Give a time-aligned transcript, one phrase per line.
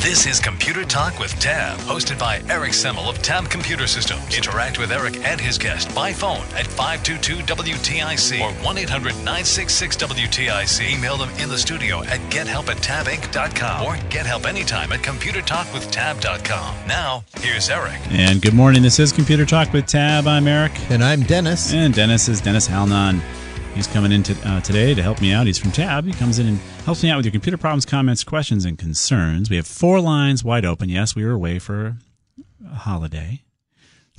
[0.00, 4.22] This is Computer Talk with Tab, hosted by Eric Semmel of Tab Computer Systems.
[4.34, 10.96] Interact with Eric and his guest by phone at 522-WTIC or 1-800-966-WTIC.
[10.96, 16.76] Email them in the studio at gethelp at tabinc.com or get help anytime at computertalkwithtab.com.
[16.86, 17.98] Now, here's Eric.
[18.10, 18.82] And good morning.
[18.82, 20.28] This is Computer Talk with Tab.
[20.28, 20.74] I'm Eric.
[20.90, 21.74] And I'm Dennis.
[21.74, 23.20] And Dennis is Dennis Halnon.
[23.78, 25.46] He's coming in to, uh, today to help me out.
[25.46, 26.04] He's from Tab.
[26.04, 29.50] He comes in and helps me out with your computer problems, comments, questions, and concerns.
[29.50, 30.88] We have four lines wide open.
[30.88, 31.96] Yes, we were away for
[32.68, 33.44] a holiday.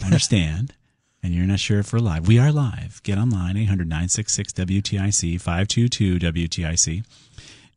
[0.02, 0.76] I understand.
[1.24, 2.26] and you're not sure if we're live.
[2.26, 3.04] We are live.
[3.04, 7.04] Get online, 800 966 WTIC, 522 WTIC.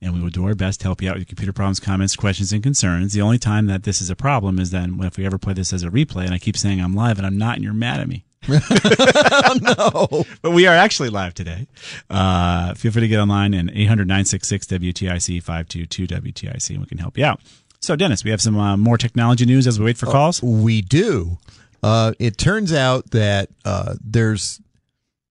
[0.01, 2.15] And we will do our best to help you out with your computer problems, comments,
[2.15, 3.13] questions, and concerns.
[3.13, 5.73] The only time that this is a problem is then if we ever play this
[5.73, 7.99] as a replay and I keep saying I'm live and I'm not and you're mad
[7.99, 8.25] at me.
[8.49, 10.25] no.
[10.43, 11.67] But we are actually live today.
[12.11, 16.99] Uh, feel free to get online and 800 966 WTIC 522 WTIC and we can
[16.99, 17.41] help you out.
[17.81, 20.43] So, Dennis, we have some uh, more technology news as we wait for calls.
[20.43, 21.39] Uh, we do.
[21.83, 24.61] Uh, it turns out that uh, there's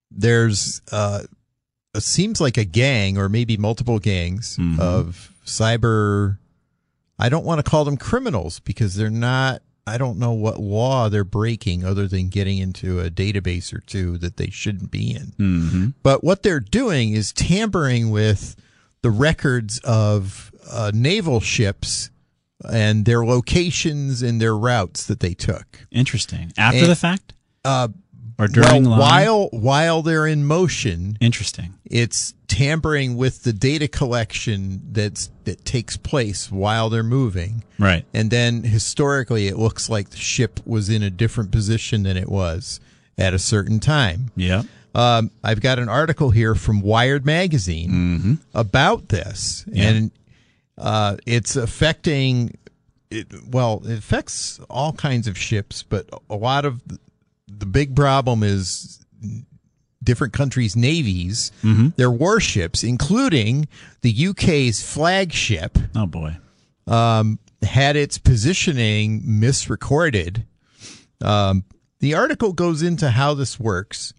[0.10, 1.22] there's uh,
[1.96, 4.80] it seems like a gang or maybe multiple gangs Mhm.
[4.80, 6.38] of cyber.
[7.18, 9.62] I don't want to call them criminals because they're not.
[9.88, 14.18] I don't know what law they're breaking other than getting into a database or two
[14.20, 15.34] that they shouldn't be in.
[15.40, 15.88] Mm-hmm.
[16.04, 18.56] But what they're doing is tampering with
[19.02, 22.12] the records of uh, naval ships
[22.72, 25.80] and their locations and their routes that they took.
[25.92, 26.54] Interesting.
[26.58, 27.34] After And- the fact?
[27.66, 27.88] Uh,
[28.40, 31.74] Or during well, while while they're in motion, Interesting.
[31.86, 37.64] it's tampering with the data collection that's that takes place while they're moving.
[37.80, 38.06] Right.
[38.14, 42.28] And then historically, it looks like the ship was in a different position than it
[42.30, 42.80] was
[43.18, 44.32] at a certain time.
[44.36, 44.64] Yeah.
[44.94, 49.78] Um, I've got an article here from Wired Magazine about this, Mm-hmm.
[49.78, 49.90] Yeah.
[49.90, 50.12] and
[50.78, 52.58] uh, it's affecting.
[53.10, 56.82] It, well, it affects all kinds of ships, but a lot of
[57.48, 59.06] the big problem is
[60.04, 61.90] different countries' navies, Mm-hmm.
[61.96, 63.68] their warships, including
[64.02, 66.38] the UK's flagship, Oh, boy.
[66.88, 70.46] um, had its positioning misrecorded.
[71.22, 71.64] Um,
[72.00, 74.14] the article goes into how this works.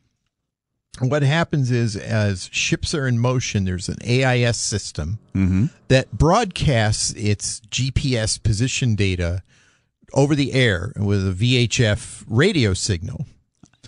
[1.01, 5.67] What happens is, as ships are in motion, there's an AIS system Mm-hmm.
[5.89, 9.43] that broadcasts its GPS position data
[10.13, 13.27] over the air with a VHF radio signal.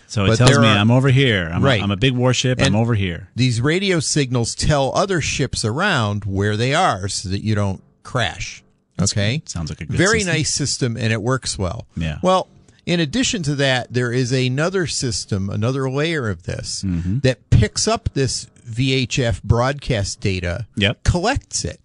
[0.07, 1.49] So it But tells me are- I'm over here.
[1.53, 1.79] I'm, Right.
[1.79, 2.61] a, I'm a big warship.
[2.61, 3.29] I'm over here.
[3.35, 8.63] These radio signals tell other ships around where they are so that you don't crash.
[9.01, 9.41] Okay?
[9.45, 10.33] Sounds like a good Very system.
[10.35, 11.85] nice system and it works well.
[11.97, 12.19] Yeah.
[12.21, 12.47] Well,
[12.85, 17.19] in addition to that, there is another system, another layer of this Mm-hmm.
[17.19, 21.03] that picks up this VHF broadcast data, Yep.
[21.03, 21.79] collects it.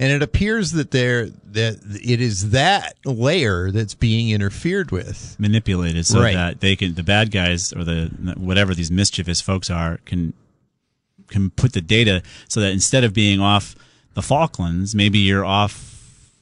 [0.00, 5.34] And it appears that there that it is that layer that's being interfered with.
[5.40, 6.34] Manipulated so Right.
[6.34, 10.34] that they can, the bad guys or the, whatever these mischievous folks are, can,
[11.28, 13.74] can put the data so that instead of being off
[14.14, 15.96] the Falklands, maybe you're off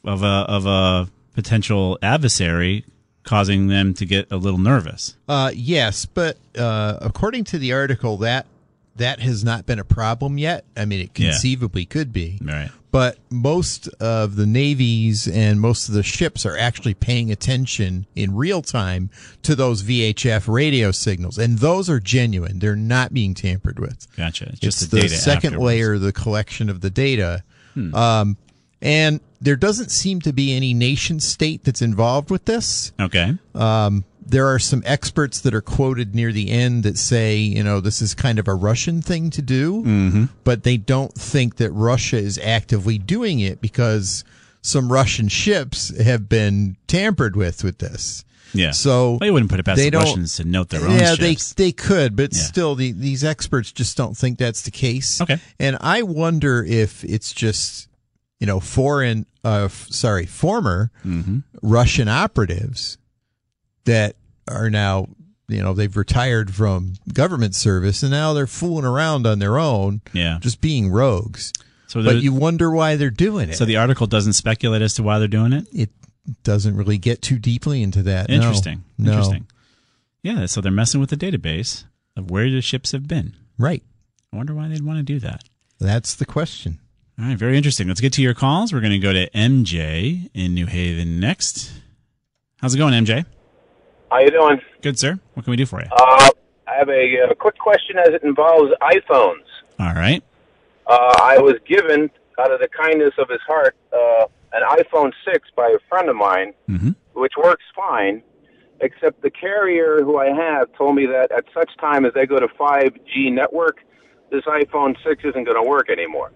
[0.05, 2.85] of a, of a potential adversary
[3.23, 5.17] causing them to get a little nervous.
[5.29, 8.47] Uh, yes, but uh, according to the article, that
[8.97, 10.65] that has not been a problem yet.
[10.77, 11.31] I mean, it Yeah.
[11.31, 12.39] conceivably could be.
[12.43, 12.71] Right.
[12.91, 18.35] But most of the navies and most of the ships are actually paying attention in
[18.35, 19.11] real time
[19.43, 22.59] to those VHF radio signals, and those are genuine.
[22.59, 24.07] They're not being tampered with.
[24.17, 24.45] Gotcha.
[24.45, 25.57] It's It's just the second afterwards.
[25.57, 25.67] Hmm.
[25.67, 27.43] layer, the collection of the data.
[27.95, 28.39] Um,
[28.81, 32.93] and there doesn't seem to be any nation state that's involved with this.
[32.99, 33.35] Okay.
[33.55, 37.81] Um, there are some experts that are quoted near the end that say, you know,
[37.81, 40.25] this is kind of a Russian thing to do, mm-hmm.
[40.45, 44.25] but they don't think that Russia is actively doing it because
[44.63, 48.25] some Russian ships have been tampered with with this.
[48.53, 48.71] Yeah.
[48.73, 51.53] So you wouldn't put it past they the Russians to note their own yeah, ships.
[51.55, 52.43] they they could, but Yeah.
[52.43, 55.21] still, the, these experts just don't think that's the case.
[55.21, 55.39] Okay.
[55.61, 57.89] and I wonder if it's just
[58.41, 61.39] you know foreign, uh, f- sorry, former Mm-hmm.
[61.63, 62.99] Russian operatives
[63.87, 64.17] that
[64.49, 65.09] are now
[65.49, 70.01] you know they've retired from government service and now they're fooling around on their own,
[70.13, 70.39] Yeah.
[70.41, 71.53] just being rogues.
[71.89, 73.55] So but you wonder why they're doing it.
[73.57, 75.67] So the article doesn't speculate as to why they're doing it.
[75.73, 75.91] it
[76.43, 78.29] doesn't really get too deeply into that.
[78.29, 78.35] No.
[78.35, 78.83] Interesting.
[78.99, 79.13] No.
[79.13, 79.47] Interesting.
[80.25, 80.47] Yeah.
[80.47, 81.85] So they're messing with the database
[82.17, 83.37] of where the ships have been.
[83.57, 83.85] Right.
[84.33, 85.45] I wonder why they'd want to do that.
[85.79, 86.81] That's the question.
[87.21, 87.39] All right.
[87.39, 87.87] Very interesting.
[87.87, 88.73] Let's get to your calls.
[88.73, 91.73] We're going to go to MJ in New Haven next.
[92.57, 93.25] How's it going, MJ?
[94.11, 94.61] How you doing?
[94.83, 95.19] Good, sir.
[95.35, 95.89] What can we do for you?
[95.91, 96.29] Uh,
[96.69, 99.45] I have a, uh quick question as it involves iPhones.
[99.79, 100.23] All right.
[100.87, 105.49] Uh, I was given, out of the kindness of his heart, uh, an iPhone 6
[105.57, 106.91] by a friend of mine, Mm-hmm.
[107.15, 108.23] which works fine,
[108.81, 112.39] except the carrier who I have told me that at such time as they go
[112.39, 113.79] to 5G network,
[114.31, 116.31] this iPhone 6 isn't going to work anymore.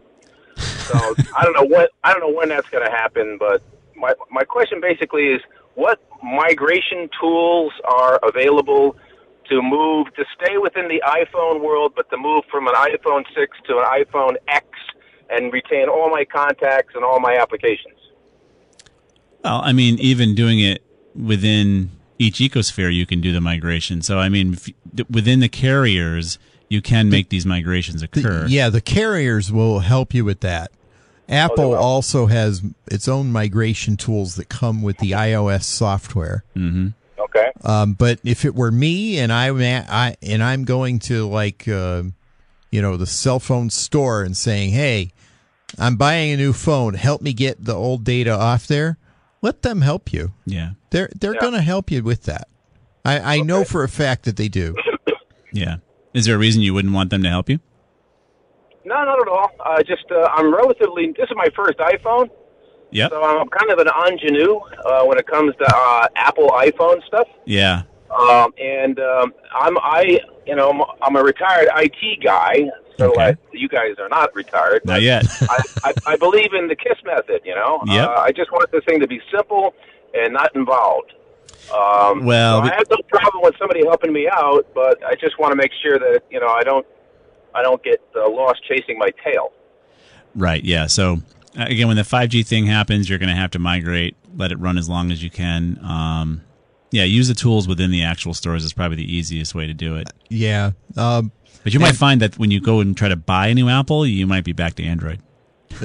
[0.57, 0.99] So
[1.37, 3.63] I don't know when I don't know when that's going to happen, but
[3.95, 5.41] my my question basically is
[5.75, 8.97] what migration tools are available
[9.49, 13.59] to move to stay within the iPhone world, but to move from an iPhone 6
[13.67, 14.67] to an iPhone X
[15.29, 17.99] and retain all my contacts and all my applications.
[19.45, 20.83] Well, I mean, even doing it
[21.15, 24.03] within each ecosphere, you can do the migration.
[24.03, 24.71] So, I mean, if,
[25.11, 26.39] within the carriers,
[26.69, 28.47] you can make these migrations occur.
[28.47, 30.71] Yeah, the carriers will help you with that.
[31.31, 36.45] Apple also has its own migration tools that come with the iOS software.
[36.57, 36.89] Mm-hmm.
[37.19, 37.53] Okay.
[37.63, 39.51] Um, but if it were me and I,
[39.89, 42.03] I and I'm going to like, uh,
[42.71, 45.13] you know, the cell phone store and saying, "Hey,
[45.79, 46.95] I'm buying a new phone.
[46.95, 48.99] Help me get the old data off there."
[49.43, 50.33] Let them help you.
[50.45, 50.71] Yeah.
[50.91, 52.49] They're they're going to help you with that.
[53.05, 54.75] I, I know for a fact that they do.
[55.53, 55.77] Yeah.
[56.13, 57.61] Is there a reason you wouldn't want them to help you?
[58.91, 59.51] No, not at all.
[59.65, 61.15] Uh, just uh, I'm relatively.
[61.17, 62.29] This is my first iPhone,
[62.91, 63.09] Yeah.
[63.09, 67.29] so I'm kind of an ingenue uh, when it comes to uh, Apple iPhone stuff.
[67.45, 67.83] Yeah.
[68.11, 72.65] Um, and um, I'm I you know I'm, I'm a retired IT guy,
[72.99, 73.23] so Okay.
[73.23, 74.85] I, you guys are not retired.
[74.85, 75.25] Not yet.
[75.49, 77.43] I, I, I believe in the KISS method.
[77.45, 78.09] You know, Yep.
[78.09, 79.73] uh, I just want this thing to be simple
[80.15, 81.13] and not involved.
[81.73, 85.39] Um, Well, so I have no problem with somebody helping me out, but I just
[85.39, 86.85] want to make sure that you know I don't
[87.55, 89.53] I don't get uh, lost chasing my tail.
[90.35, 90.63] Right.
[90.65, 90.87] Yeah.
[90.87, 91.19] So
[91.59, 94.59] uh, again, when the 5G thing happens, you're going to have to migrate, let it
[94.59, 95.79] run as long as you can.
[95.85, 96.43] Um,
[96.93, 99.97] yeah, use the tools within the actual stores is probably the easiest way to do
[99.97, 100.09] it.
[100.29, 100.73] Yeah.
[100.97, 101.31] Um,
[101.63, 104.07] But you might find that when you go and try to buy a new Apple,
[104.07, 105.21] you might be back to Android.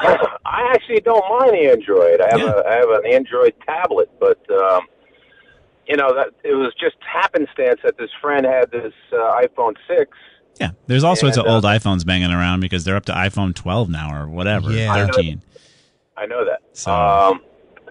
[0.00, 2.20] I actually don't mind Android.
[2.20, 2.60] I have Yeah.
[2.60, 4.82] a I have an Android tablet, but um,
[5.88, 10.16] you know that it was just happenstance that this friend had this uh, iPhone six.
[10.60, 10.70] Yeah.
[10.86, 13.54] There's all sorts of And, uh, old iPhones banging around because they're up to iPhone
[13.54, 14.92] 12 now or whatever, Yeah.
[15.06, 15.40] 13.
[16.16, 16.60] I know that.
[16.72, 17.42] So- Um,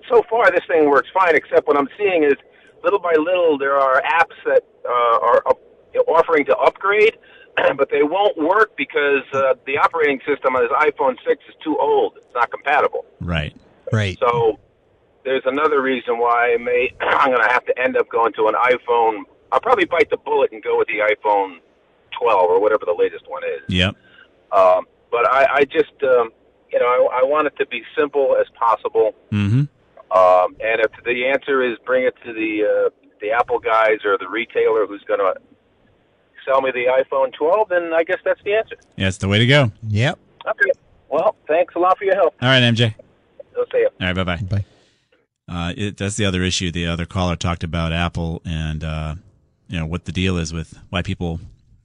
[0.09, 1.33] so far, this thing works fine.
[1.35, 2.33] Except what I'm seeing is
[2.83, 5.59] little by little there are apps that uh, are up,
[6.07, 7.17] offering to upgrade,
[7.77, 11.77] but they won't work because uh, the operating system on this iPhone six is too
[11.79, 12.13] old.
[12.17, 13.05] It's not compatible.
[13.21, 13.55] Right.
[13.93, 14.17] right.
[14.19, 14.59] So
[15.27, 18.47] there's another reason why I may I'm going to have to end up going to
[18.47, 19.23] an iPhone.
[19.51, 21.57] I'll probably bite the bullet and go with the iPhone
[22.17, 23.61] 12 or whatever the latest one is.
[23.67, 23.95] Yep.
[24.53, 26.31] Um, but I, I just um,
[26.71, 29.13] you know I, I want it to be simple as possible.
[29.31, 29.65] Mm-hmm.
[30.17, 34.17] Um, and if the answer is bring it to the uh, the Apple guys or
[34.17, 35.33] the retailer who's going to
[36.45, 38.77] sell me the iPhone 12, then I guess that's the answer.
[38.95, 39.71] Yeah, it's the way to go.
[39.89, 40.17] Yep.
[40.47, 40.71] Okay.
[41.09, 42.35] Well, thanks a lot for your help.
[42.41, 42.93] All right, MJ.
[43.57, 43.89] I'll see you.
[43.99, 44.65] All right, bye bye bye.
[45.49, 46.71] Uh, it, that's the other issue.
[46.71, 49.15] The other caller talked about Apple and uh,
[49.69, 51.39] you know what the deal is with why people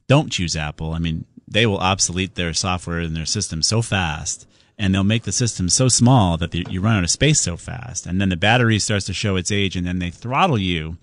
[0.08, 0.92] don't choose Apple.
[0.92, 4.46] I mean, they will obsolete their software and their system so fast,
[4.78, 7.56] and they'll make the system so small that the, you run out of space so
[7.56, 10.96] fast, and then the battery starts to show its age, and then they throttle you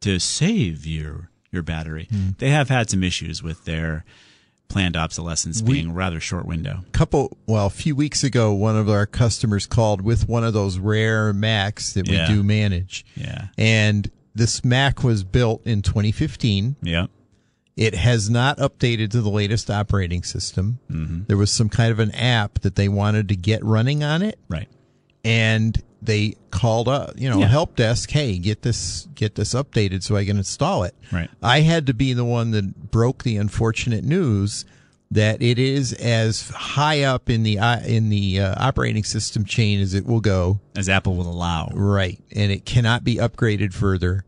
[0.00, 2.08] to save your your battery.
[2.38, 4.04] They have had some issues with their
[4.70, 6.82] planned obsolescence being rather short window.
[6.92, 10.78] couple well a few weeks ago one of our customers called with one of those
[10.78, 12.28] rare macs that Yeah.
[12.28, 13.48] we do manage Yeah.
[13.58, 17.06] and this mac was built in 2015 Yeah.
[17.76, 21.24] it has not updated to the latest operating system Mm-hmm.
[21.26, 24.38] there was some kind of an app that they wanted to get running on it
[24.48, 24.68] Right.
[25.24, 27.48] And they called up, you know, Yeah.
[27.48, 28.10] help desk.
[28.10, 30.94] Hey, get this get this updated so I can install it.
[31.12, 31.28] Right.
[31.42, 34.64] I had to be the one that broke the unfortunate news
[35.10, 39.80] that it is as high up in the uh, in the uh, operating system chain
[39.80, 40.60] as it will go.
[40.76, 41.68] As Apple will allow.
[41.74, 44.24] Right, and it cannot be upgraded further,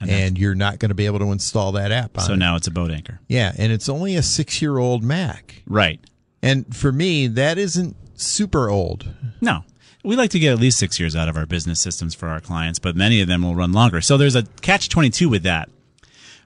[0.00, 2.18] and, you're not going to be able to install that app.
[2.18, 2.36] On So it.
[2.36, 3.18] now it's a boat anchor.
[3.28, 5.98] yeah, and it's only a six year old Mac, Right.
[6.42, 9.08] and for me that isn't super old.
[9.40, 9.64] No.
[10.06, 12.40] We like to get at least six years out of our business systems for our
[12.40, 14.00] clients, but many of them will run longer.
[14.00, 15.68] So there's a catch 22 with that,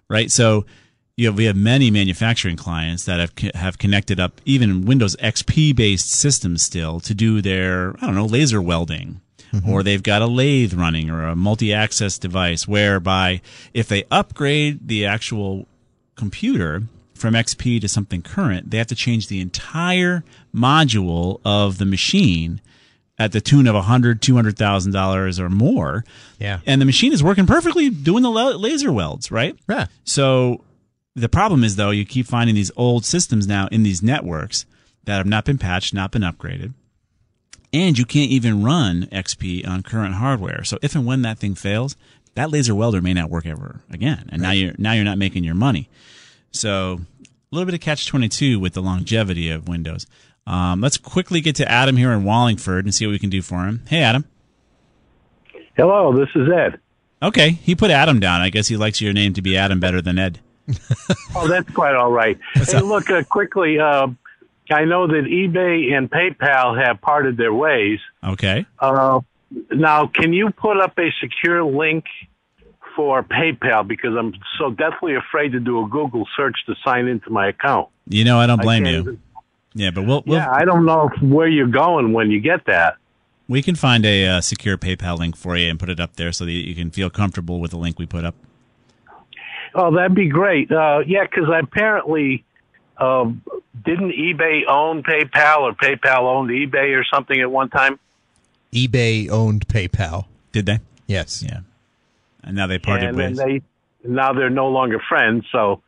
[0.09, 0.31] right?
[0.31, 0.65] So
[1.19, 5.77] you have, we have many manufacturing clients that have, have connected up even Windows XP
[5.77, 9.21] based systems still to do their, I don't know, laser welding.
[9.53, 9.69] Mm-hmm.
[9.69, 13.43] Or they've got a lathe running or a multi axis device whereby
[13.75, 15.67] if they upgrade the actual
[16.15, 20.25] computer from XP to something current, they have to change the entire
[20.55, 22.63] module of the machine
[23.21, 26.05] at the tune of a hundred, two hundred thousand dollars or more.
[26.39, 26.61] Yeah.
[26.67, 29.57] and the machine is working perfectly, doing the laser welds, right?
[29.69, 29.87] Yeah.
[30.05, 30.65] So
[31.15, 34.65] the problem is though, you keep finding these old systems now in these networks
[35.05, 36.73] that have not been patched, not been upgraded.
[37.75, 40.65] And you can't even run XP on current hardware.
[40.65, 41.97] So if and when that thing fails,
[42.35, 44.31] that laser welder may not work ever again.
[44.33, 45.91] And now you're now you're not making your money.
[46.53, 47.01] So
[47.53, 50.07] a little bit of catch twenty two with the longevity of Windows.
[50.51, 53.41] Um, let's quickly get to Adam here in Wallingford and see what we can do
[53.41, 53.83] for him.
[53.89, 54.25] Hey, Adam.
[55.77, 56.81] Hello, this is Ed.
[57.23, 58.41] Okay, he put Adam down.
[58.41, 60.41] I guess he likes your name to be Adam better than Ed.
[61.37, 62.39] Oh, that's quite all right.
[62.55, 64.09] hey, look, uh, quickly, uh,
[64.71, 68.01] I know that eBay and PayPal have parted their ways.
[68.23, 68.67] Okay.
[68.81, 69.21] Uh,
[69.71, 72.05] now, can you put up a secure link
[72.97, 73.87] for PayPal?
[73.87, 77.89] Because I'm so deathly afraid to do a Google search to sign into my account.
[78.09, 79.19] You know, I don't blame can't- you.
[79.75, 82.97] Yeah, but we'll, we'll yeah, I don't know where you're going when you get that.
[83.49, 86.33] we can find a uh, secure PayPal link for you and put it up there
[86.33, 88.35] so that you can feel comfortable with the link we put up.
[89.75, 90.71] Oh, that'd be great.
[90.71, 92.45] Uh, yeah, because apparently,
[92.99, 93.43] um,
[93.85, 97.99] didn't eBay own PayPal or PayPal owned eBay or something at one time?
[98.73, 100.27] eBay owned PayPal.
[100.53, 100.81] Did they?
[101.07, 101.43] Yes.
[101.43, 101.61] Yeah.
[102.43, 103.37] And now they parted and ways.
[103.37, 103.63] then they
[104.09, 105.83] now they're no longer friends, so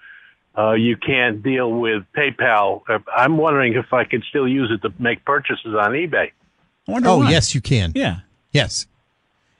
[0.56, 2.82] uh, you can't deal with PayPal.
[2.88, 6.32] Uh, I'm wondering if I could still use it to make purchases on eBay.
[6.87, 7.30] Wonder Oh, why.
[7.30, 7.92] yes, you can.
[7.94, 8.21] Yeah.
[8.52, 8.87] Yes.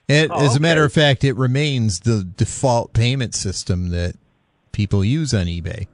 [0.09, 4.17] It, Oh, As a matter of fact, it remains the default payment system that
[4.73, 5.87] people use on eBay.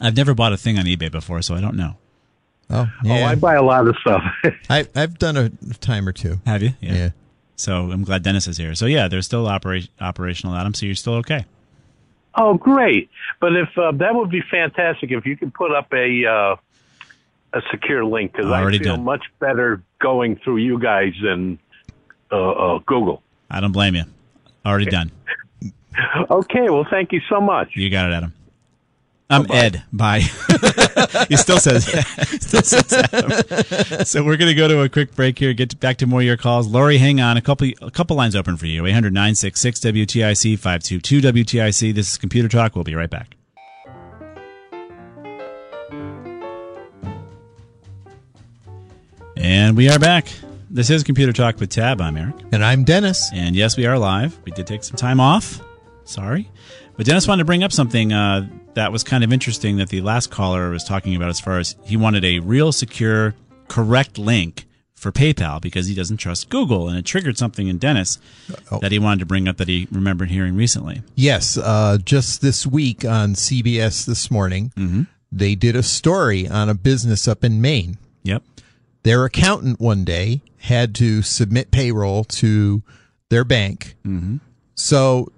[0.00, 1.96] I've never bought a thing on eBay before, so I don't know.
[2.68, 3.10] Oh, Oh.
[3.12, 4.22] I buy a lot of stuff.
[4.70, 5.48] I, I've done a
[5.80, 6.40] time or two.
[6.46, 6.70] Have you?
[6.80, 7.10] Yeah.
[7.56, 8.74] So I'm glad Dennis is here.
[8.74, 10.72] So yeah, they're still opera- operational, Adam.
[10.74, 11.44] So you're still okay.
[12.34, 13.10] Oh, great!
[13.40, 16.56] But if uh, that would be fantastic if you could put up a uh,
[17.52, 19.04] a secure link because I feel done.
[19.04, 21.58] much better going through you guys than
[22.30, 23.22] uh, uh, Google.
[23.50, 24.04] I don't blame you.
[24.64, 25.10] Already done.
[26.30, 27.70] Okay, well, thank you so much.
[27.74, 28.32] You got it, Adam.
[29.30, 29.84] I'm Ed.
[29.92, 30.20] Bye.
[31.28, 31.84] he still says,
[32.40, 34.04] still says Adam.
[34.04, 35.52] So we're going to go to a quick break here.
[35.52, 36.66] Get back to more of your calls.
[36.66, 37.36] Lori, hang on.
[37.36, 38.84] A couple, a couple lines open for you.
[38.86, 41.94] 800 966 WTIC 522 WTIC.
[41.94, 42.74] This is Computer Talk.
[42.74, 43.36] We'll be right back.
[49.36, 50.26] And we are back.
[50.68, 52.00] This is Computer Talk with Tab.
[52.00, 52.34] I'm Eric.
[52.50, 53.30] And I'm Dennis.
[53.32, 54.38] And yes, we are live.
[54.44, 55.60] We did take some time off.
[56.04, 56.50] Sorry.
[57.00, 60.02] But Dennis wanted to bring up something uh, that was kind of interesting that the
[60.02, 63.34] last caller was talking about as far as he wanted a real secure,
[63.68, 66.90] correct link for PayPal because he doesn't trust Google.
[66.90, 68.18] And it triggered something in Dennis
[68.82, 71.00] that he wanted to bring up that he remembered hearing recently.
[71.14, 75.04] Yes, uh, just this week on CBS this morning, Mm-hmm.
[75.32, 77.96] they did a story on a business up in Maine.
[78.24, 78.42] Yep.
[79.04, 82.82] Their accountant one day had to submit payroll to
[83.30, 83.96] their bank.
[84.04, 84.36] Mm-hmm.
[84.74, 85.32] So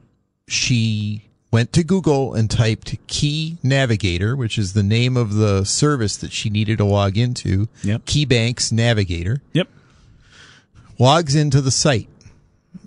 [0.48, 6.16] she went to Google and typed Key Navigator, which is the name of the service
[6.16, 7.68] that she needed to log into.
[7.84, 8.06] Yep.
[8.06, 9.42] KeyBank's Navigator.
[9.52, 9.68] Yep.
[10.98, 12.08] Logs into the site,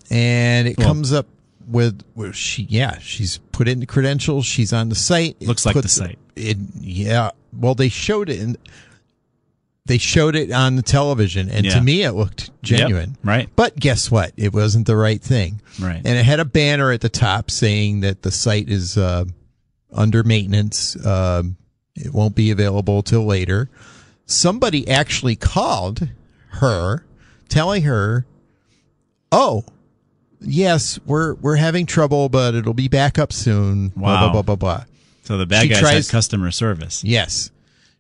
[0.09, 1.27] and it Well- comes up
[1.67, 4.45] with where she yeah she's put in the credentials.
[4.45, 5.35] She's on the site.
[5.39, 6.19] It Looks like the site.
[6.35, 7.31] It yeah.
[7.57, 8.57] Well, they showed it in.
[9.87, 11.75] They showed it on the television, and Yeah.
[11.75, 13.11] to me, it looked genuine.
[13.11, 13.49] Yep, right.
[13.55, 14.31] But guess what?
[14.35, 15.61] It wasn't the right thing.
[15.79, 16.01] Right.
[16.03, 19.25] And it had a banner at the top saying that the site is uh,
[19.93, 20.97] under maintenance.
[21.05, 21.57] Um,
[21.95, 23.69] it won't be available till later.
[24.25, 26.09] Somebody actually called
[26.53, 27.05] her,
[27.47, 28.25] telling her,
[29.31, 29.65] "Oh,
[30.41, 34.19] yes, we're we're having trouble, but it'll be back up soon." Blah Wow.
[34.19, 34.83] blah blah blah blah.
[35.25, 37.03] So the bad She guys tries- had customer service.
[37.03, 37.51] Yes.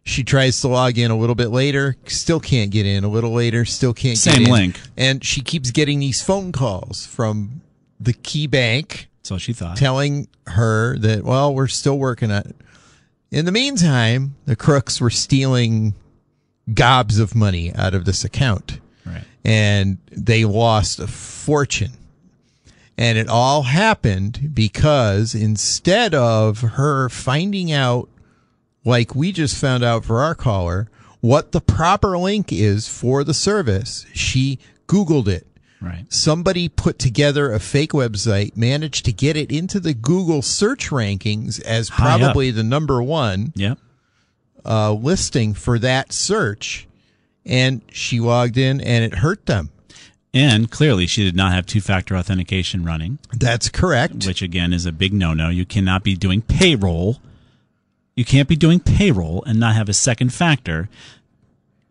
[0.07, 3.03] She tries to log in a little bit later, still can't get in.
[3.03, 4.45] A little later, still can't Same get in.
[4.45, 4.79] Same link.
[4.95, 7.61] And she keeps getting these phone calls from
[7.99, 9.77] the key bank So she thought.
[9.77, 12.55] telling her that, well, we're still working on it.
[13.31, 15.95] In the meantime, the crooks were stealing
[16.71, 18.79] gobs of money out of this account.
[19.05, 19.23] Right.
[19.43, 21.93] And they lost a fortune.
[22.97, 28.07] And it all happened because instead of her finding out,
[28.85, 30.87] like we just found out for our caller,
[31.19, 35.47] what the proper link is for the service, she Googled it.
[35.81, 36.05] Right.
[36.09, 41.61] Somebody put together a fake website, managed to get it into the Google search rankings
[41.63, 43.77] as probably the number one Yep.
[44.65, 46.87] uh, listing for that search.
[47.45, 49.69] And she logged in and it hurt them.
[50.33, 54.25] And clearly, she did not have two factor authentication running, That's correct.
[54.27, 55.49] which again is a big no no.
[55.49, 57.19] You cannot be doing payroll.
[58.15, 60.89] You can't be doing payroll and not have a second factor.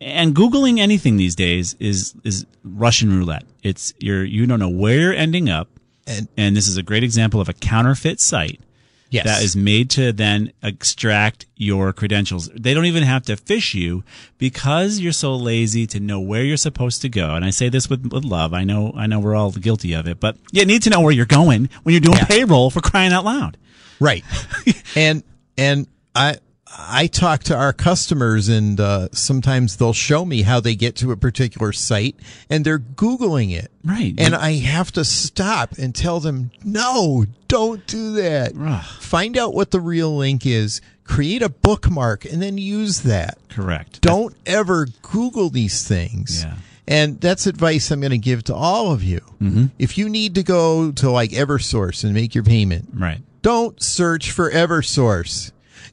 [0.01, 3.45] And Googling anything these days is is Russian roulette.
[3.63, 5.69] It's you're you don't know where you're ending up.
[6.07, 8.61] And, And this is a great example of a counterfeit site
[9.09, 9.25] yes.
[9.25, 12.51] that is made to then extract your credentials.
[12.55, 14.05] They don't even have to phish you
[14.37, 17.35] because you're so lazy to know where you're supposed to go.
[17.35, 18.53] And I say this with, with love.
[18.53, 21.13] I know, I know we're all guilty of it, but you need to know where
[21.13, 22.27] you're going when you're doing Yeah.
[22.27, 23.57] payroll for crying out loud.
[24.01, 24.25] Right.
[24.97, 25.23] and
[25.57, 26.37] and I
[26.77, 31.13] I talk to our customers and uh, sometimes they'll show me how they get to
[31.13, 32.17] a particular site
[32.51, 33.71] and they're googling it.
[33.85, 34.13] Right.
[34.19, 38.53] And I have to stop and tell them, "No, don't do that.
[38.59, 38.85] Ugh.
[39.01, 43.39] Find out what the real link is, create a bookmark and then use that.
[43.49, 44.01] Correct.
[44.01, 46.57] Don't ever Google these things." Yeah.
[46.87, 49.21] And that's advice I'm going to give to all of you.
[49.41, 49.67] Mm-hmm.
[49.79, 53.23] If you need to go to like Eversource and make your payment, Right.
[53.41, 55.51] don't search for Eversource.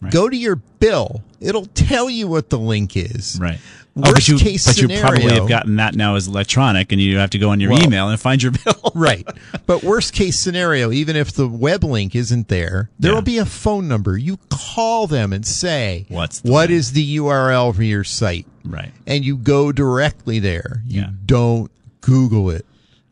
[0.10, 1.24] Go to your bill.
[1.39, 3.38] It'll tell you what the link is.
[3.39, 3.60] Right.
[3.96, 6.91] Oh, worst oh, but you, case but you probably have gotten that now as electronic,
[6.93, 8.91] and you have to go on your Well- email and find your bill.
[8.96, 9.27] right.
[9.65, 13.15] But worst case scenario, even if the web link isn't there, there Yeah.
[13.15, 14.17] will be a phone number.
[14.17, 18.46] You call them and say, What's what link?" is the URL for your site?
[18.63, 18.91] Right.
[19.05, 20.84] And you go directly there.
[20.88, 21.10] You Yeah.
[21.25, 22.65] don't Google it.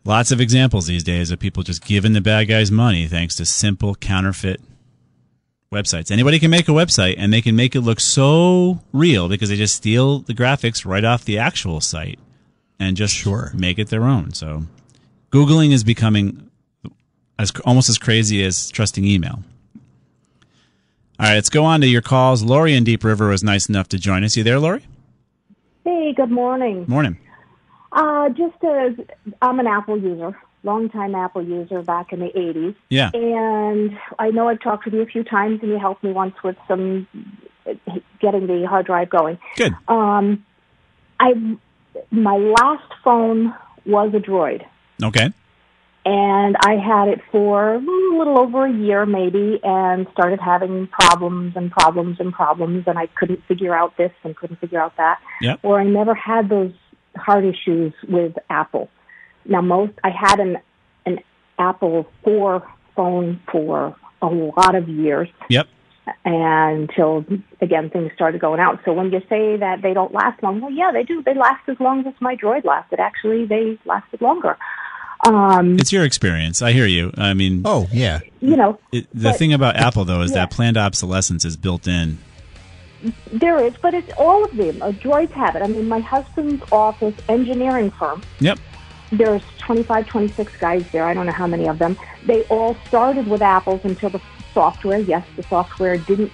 [0.06, 3.46] Lots of examples these days of people just giving the bad guys money thanks to
[3.46, 4.62] simple counterfeit
[5.74, 6.10] websites.
[6.12, 9.56] Anybody can make a website and they can make it look so real because they
[9.56, 12.18] just steal the graphics right off the actual site
[12.80, 13.52] and just Sure.
[13.54, 14.34] make it their own.
[14.34, 14.64] So
[15.32, 16.50] Googling is becoming
[17.38, 19.44] as almost as crazy as trusting email.
[21.20, 22.42] All right, let's go on to your calls.
[22.44, 24.36] Lori in Deep River was nice enough to join us.
[24.38, 24.86] You there, Lori?
[25.84, 26.86] Hey, good morning.
[26.88, 27.18] Morning.
[27.92, 28.94] Uh, just as
[29.42, 32.76] I'm an Apple user, longtime Apple user back in the 80s.
[32.90, 33.12] Yeah.
[33.14, 36.36] And I know I've talked with you a few times, and you helped me once
[36.44, 37.08] with some
[38.20, 39.38] getting the hard drive going.
[39.56, 39.74] Good.
[39.88, 40.46] Um,
[41.20, 41.34] I
[42.12, 43.54] my last phone
[43.86, 44.66] was a Droid,
[45.04, 45.32] Okay.
[46.06, 51.56] and I had it for a little over a year, maybe, and started having problems
[51.56, 55.20] and problems and problems, and I couldn't figure out this and couldn't figure out that.
[55.42, 55.60] Yep.
[55.64, 56.74] Or I never had those
[57.16, 58.90] heart issues with Apple.
[59.46, 60.58] Now, most I had an
[61.06, 61.20] an
[61.58, 65.68] Apple four phone for a lot of years Yep.
[66.26, 67.26] until
[67.62, 68.80] again things started going out.
[68.86, 71.22] So when you say that they don't last long, well, yeah, they do.
[71.24, 73.00] They last as long as my Droid lasted.
[73.00, 74.58] Actually, they lasted longer.
[75.26, 76.62] Um, It's your experience.
[76.62, 77.12] I hear you.
[77.18, 78.20] I mean, Oh, yeah.
[78.40, 80.38] you know, It, the But- thing about Apple though is yeah.
[80.46, 82.20] that planned obsolescence is built in.
[83.32, 84.82] there is, but it's all of them.
[84.82, 85.62] Uh, droids have it.
[85.62, 88.22] I mean, my husband's office engineering firm.
[88.40, 88.60] Yep.
[89.12, 91.06] There's 25, 26 guys there.
[91.06, 91.98] I don't know how many of them.
[92.26, 94.22] They all started with Apples until the
[94.54, 95.00] software.
[95.00, 96.32] Yes, the software didn't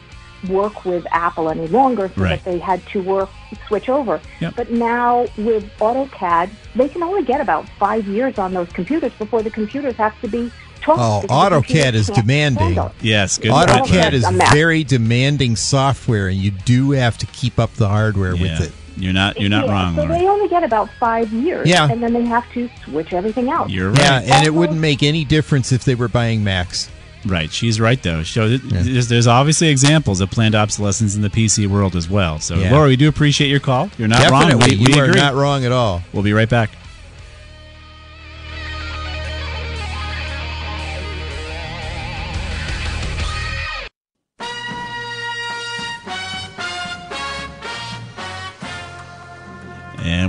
[0.49, 2.43] work with Apple any longer, so Right.
[2.43, 3.29] that they had to work
[3.67, 4.19] switch over.
[4.41, 4.53] Yep.
[4.55, 9.41] But now with AutoCAD, they can only get about five years on those computers before
[9.41, 11.25] the computers have to be tossed.
[11.29, 12.63] Oh, AutoCAD is demanding.
[12.65, 12.91] handle.
[13.01, 13.37] Yes.
[13.39, 13.49] Good.
[13.51, 18.35] Auto- AutoCAD is very demanding software, and you do have to keep up the hardware
[18.35, 18.41] Yeah.
[18.41, 18.71] with it.
[18.97, 19.39] You're not.
[19.39, 20.19] You're not Yeah, wrong, So Lauren.
[20.19, 21.89] they only get about five years, Yeah.
[21.91, 23.69] and then they have to switch everything out.
[23.69, 23.99] You're right.
[23.99, 26.89] Yeah, and it wouldn't make any difference if they were buying Macs.
[27.25, 27.51] Right.
[27.51, 28.21] She's right though.
[28.21, 32.39] So th- there's, there's obviously examples of planned obsolescence in the PC world as well.
[32.39, 32.71] So Yeah.
[32.71, 33.89] Laura, we do appreciate your call.
[33.97, 34.43] You're not wrong.
[34.49, 35.19] Definitely, We, we you are agree.
[35.19, 36.03] not wrong at all.
[36.13, 36.69] We'll be right back.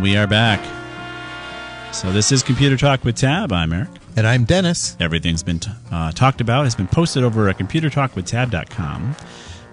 [0.06, 0.64] We are back.
[1.92, 3.52] So this is Computer Talk with Tab.
[3.52, 3.88] I'm Eric.
[4.16, 4.96] And I'm Dennis.
[5.00, 9.16] Everything's been t- uh, talked about, has been posted over at computertalkwithtab.com.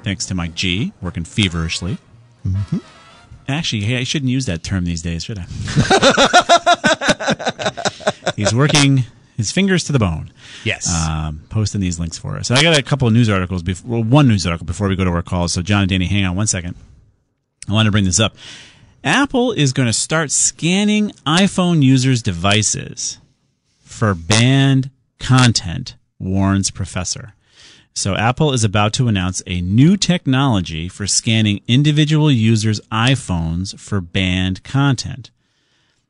[0.01, 1.99] Thanks to Mike G, working feverishly.
[2.47, 2.79] Mm-hmm.
[3.47, 5.45] Actually, hey, I shouldn't use that term these days, should I?
[8.35, 9.03] He's working
[9.37, 10.33] his fingers to the bone.
[10.63, 10.91] Yes.
[11.07, 12.47] Um, posting these links for us.
[12.47, 14.95] So I got a couple of news articles, before, well, one news article before we
[14.95, 15.53] go to our calls.
[15.53, 16.75] So, John and Danny, hang on one second.
[17.69, 18.35] I want to bring this up.
[19.03, 23.19] Apple is going to start scanning iPhone users' devices
[23.83, 24.89] for banned
[25.19, 27.33] content, warns professor.
[27.93, 33.99] So Apple is about to announce a new technology for scanning individual users' iPhones for
[33.99, 35.31] banned content.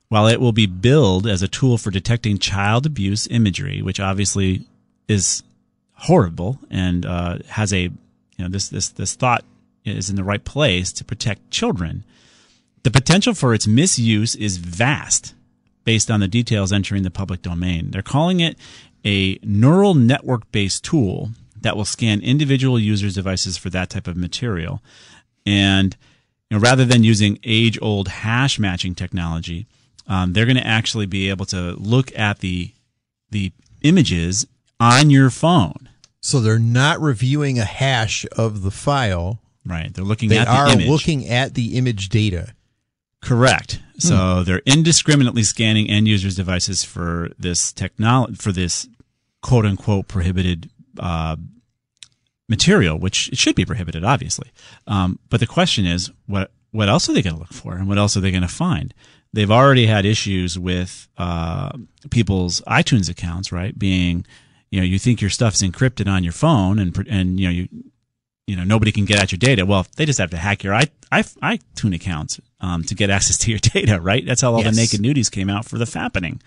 [0.09, 4.67] While it will be billed as a tool for detecting child abuse imagery, which obviously
[5.07, 5.41] is
[5.93, 7.91] horrible and uh, has a you
[8.37, 9.43] know this this this thought
[9.83, 12.03] is in the right place to protect children,
[12.83, 15.33] the potential for its misuse is vast
[15.85, 17.91] based on the details entering the public domain.
[17.91, 18.57] They're calling it
[19.05, 24.17] a neural network based tool that will scan individual users' devices for that type of
[24.17, 24.81] material.
[25.45, 25.95] And
[26.49, 29.65] you know, rather than using age old hash matching technology,
[30.07, 32.71] um, they're going to actually be able to look at the
[33.31, 34.45] the images
[34.79, 35.89] on your phone.
[36.21, 39.39] So they're not reviewing a hash of the file.
[39.65, 39.93] Right.
[39.93, 40.87] They're looking they at the are image.
[40.87, 42.53] looking at the image data.
[43.23, 43.79] Correct.
[43.99, 48.87] So they're indiscriminately scanning end users' devices for this technology, for this
[49.41, 51.37] quote unquote prohibited uh,
[52.49, 54.51] material, which it should be prohibited, obviously.
[54.87, 57.87] Um, but the question is, what what else are they going to look for, and
[57.87, 58.93] what else are they going to find?
[59.31, 61.71] They've already had issues with uh,
[62.09, 63.77] people's iTunes accounts, right?
[63.77, 64.25] Being,
[64.69, 67.69] you know, you think your stuff's encrypted on your phone, and and you know you
[68.47, 69.65] you know nobody can get at your data.
[69.65, 73.37] Well, they just have to hack your i, I iTunes accounts um, to get access
[73.39, 74.25] to your data, right?
[74.25, 74.75] That's how all Yes.
[74.75, 76.41] the naked nudies came out for the fappening.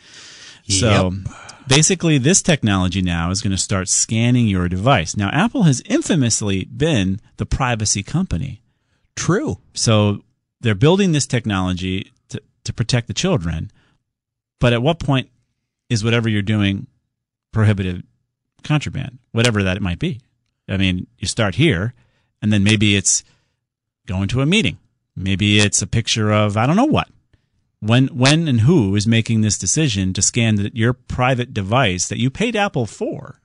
[0.69, 1.13] So
[1.69, 5.17] basically, this technology now is going to start scanning your device.
[5.17, 8.63] Now, Apple has infamously been the privacy company.
[9.15, 9.59] True.
[9.75, 10.25] So
[10.61, 13.71] they're building this technology to, to protect the children.
[14.59, 15.31] But at what point
[15.89, 16.89] is whatever you're doing
[17.53, 18.03] prohibitive
[18.65, 20.21] contraband, whatever that it might be?
[20.69, 21.95] I mean, you start here,
[22.43, 23.23] and then maybe it's
[24.07, 24.79] going to a meeting.
[25.15, 27.09] Maybe it's a picture of I don't know what.
[27.81, 32.19] When when and who is making this decision to scan the, your private device that
[32.19, 33.41] you paid Apple for?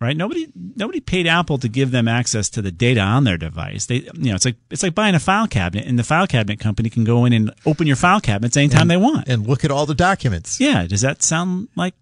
[0.00, 0.16] Right?
[0.16, 3.86] Nobody nobody paid Apple to give them access to the data on their device.
[3.86, 6.60] They you know, it's like it's like buying a file cabinet and the file cabinet
[6.60, 9.28] company can go in and open your file cabinets anytime And- they want.
[9.28, 10.60] And look at all the documents.
[10.60, 11.94] Yeah, does that sound like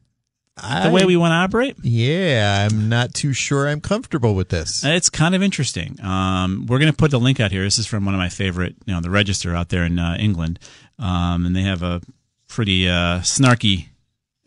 [0.58, 1.76] I- the way we want to operate?
[1.82, 4.84] Yeah, I'm not too sure I'm comfortable with this.
[4.84, 6.00] It's kind of interesting.
[6.02, 7.62] Um, we're going to put the link out here.
[7.62, 10.16] This is from one of my favorite, you know, the Register out there in uh,
[10.18, 10.58] England,
[10.98, 12.00] um, and they have a
[12.48, 13.88] pretty uh, snarky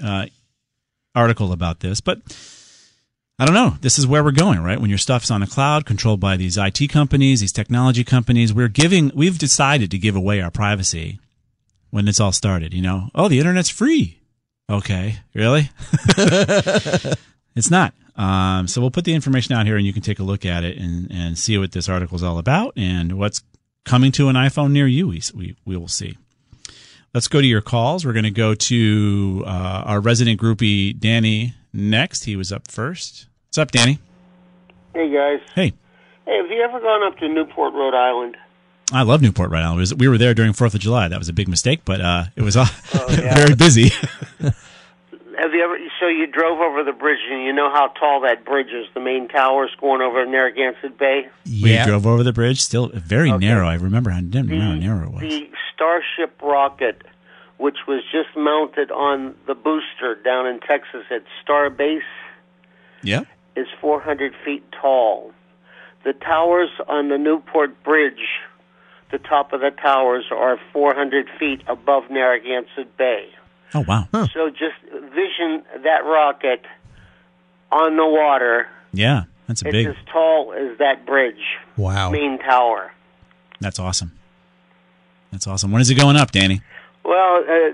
[0.03, 0.25] uh,
[1.13, 2.01] article about this.
[2.01, 2.21] But
[3.37, 3.75] I don't know.
[3.81, 4.81] This is where we're going, right?
[4.81, 8.67] When your stuff's on the cloud, controlled by these IT companies, these technology companies, we're
[8.67, 9.11] giving.
[9.13, 11.19] We've decided to give away our privacy
[11.91, 12.73] when it's all started.
[12.73, 14.18] You know, oh, the internet's free.
[14.69, 15.69] Okay, really?
[17.55, 17.93] it's not.
[18.15, 20.63] Um, so we'll put the information out here, and you can take a look at
[20.63, 23.41] it and, and see what this article is all about and what's
[23.85, 25.07] coming to an iPhone near you.
[25.07, 26.17] We we, we will see.
[27.13, 28.05] Let's go to your calls.
[28.05, 32.25] We're going to go to uh, our resident groupie Danny next.
[32.25, 33.25] He was up first.
[33.47, 33.97] What's up, Danny?
[34.93, 35.39] Hey guys.
[35.55, 35.73] Hey,
[36.29, 38.37] Hey, have you ever gone up to Newport, Rhode Island?
[38.91, 39.93] I love Newport Rhode Island.
[39.99, 41.07] We were there during Fourth of July.
[41.07, 42.65] That was a big mistake, but uh, it was uh,
[43.09, 43.89] very busy.
[44.41, 45.77] Have you ever?
[46.01, 48.87] So you drove over the bridge, and you know how tall that bridge is.
[48.93, 51.29] The main towers going over Narragansett Bay.
[51.45, 52.59] We drove over the bridge.
[52.61, 53.67] Still very narrow.
[53.67, 55.21] I remember how, didn't remember how narrow it was.
[55.21, 57.03] The Starship rocket,
[57.57, 62.01] which was just mounted on the booster down in Texas at Starbase,
[63.01, 63.21] Yeah.
[63.55, 65.31] is 400 feet tall.
[66.03, 68.27] The towers on the Newport Bridge,
[69.11, 73.29] the top of the towers are 400 feet above Narragansett Bay.
[73.73, 74.07] Oh wow.
[74.11, 76.65] So just vision that rocket
[77.71, 78.67] on the water.
[78.93, 79.87] Yeah, that's a it's big.
[79.87, 81.57] as tall as that bridge.
[81.77, 82.09] Wow.
[82.09, 82.91] Main tower.
[83.59, 84.11] That's awesome.
[85.31, 85.71] That's awesome.
[85.71, 86.61] When is it going up, Danny?
[87.03, 87.73] Well, uh,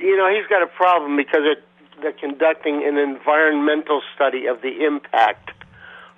[0.00, 1.64] you know, he's got a problem because it,
[2.00, 5.50] they're conducting an environmental study of the impact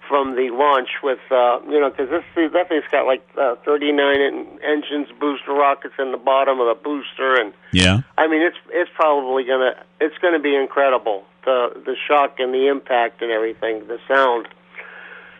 [0.08, 4.20] from the launch with, uh, you know, because this that thing's got like uh, 39
[4.20, 8.00] en- engines, booster rockets in the bottom of the booster, and Yeah.
[8.16, 12.66] I mean, it's it's probably gonna it's gonna be incredible the the shock and the
[12.68, 14.48] impact and everything, the sound.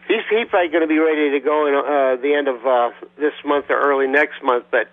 [0.06, 2.90] He's he's probably going to be ready to go in uh, the end of uh,
[3.18, 4.88] this month or early next month, but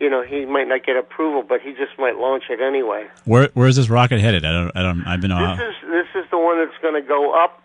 [0.00, 3.06] you know he might not get approval, but he just might launch it anyway.
[3.26, 4.44] Where Where is this rocket headed?
[4.44, 4.72] I don't.
[4.76, 5.06] I don't.
[5.06, 5.30] I've been.
[5.30, 7.62] Uh, This is this is the one that's going to go up,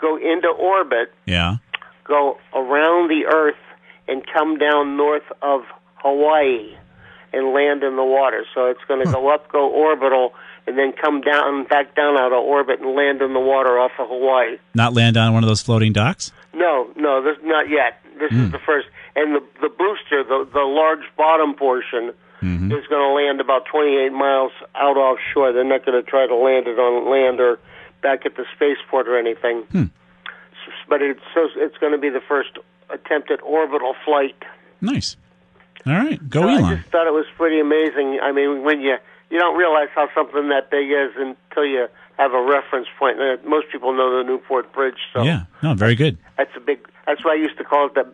[0.00, 1.56] go into orbit, yeah.
[2.04, 3.54] go around the Earth,
[4.08, 5.62] and come down north of
[5.96, 6.76] Hawaii
[7.32, 8.44] and land in the water.
[8.54, 10.32] So it's going to go up, go orbital,
[10.66, 13.92] and then come down back down out of orbit and land in the water off
[13.98, 14.58] of Hawaii.
[14.74, 16.32] Not land on one of those floating docks?
[16.54, 18.00] No, no, this not yet.
[18.18, 18.50] This is hmm.
[18.50, 22.72] the first, and the the booster, the the large bottom portion, mm-hmm.
[22.72, 25.52] is going to land about 28 miles out offshore.
[25.52, 27.58] They're not going to try to land it on land or
[28.06, 29.56] back at the spaceport or anything.
[29.74, 29.84] Hmm.
[29.84, 32.52] S- But it's so it's going to be the first
[32.96, 34.38] attempt at orbital flight.
[34.80, 35.16] Nice.
[35.86, 36.20] All right.
[36.36, 36.76] Go So I Elon.
[36.76, 38.08] just thought it was pretty amazing.
[38.28, 38.96] I mean, when you
[39.30, 41.82] you don't realize how something that big is until you
[42.22, 43.16] have a reference point.
[43.20, 45.40] And most people know the Newport Bridge, so Yeah.
[45.64, 46.14] No, very good.
[46.38, 46.78] that's a big.
[47.06, 48.06] That's why I used to call it the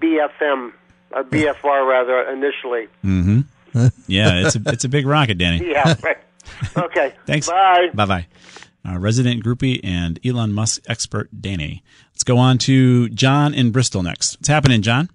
[0.00, 0.72] BFM,
[1.12, 2.84] or uh, BFR rather initially.
[3.04, 3.40] Mm-hmm.
[4.06, 5.58] Yeah, it's a it's a big rocket, Danny.
[5.74, 6.18] Yeah, right.
[6.86, 7.08] Okay.
[7.26, 7.48] Thanks.
[7.48, 7.88] Bye.
[7.94, 8.26] Bye bye.
[8.86, 11.82] Uh, resident groupie and Elon Musk expert Danny.
[12.12, 14.36] Let's go on to John in Bristol next.
[14.36, 15.08] What's happening, John?